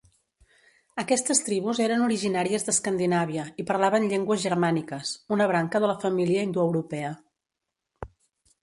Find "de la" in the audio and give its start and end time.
5.87-5.99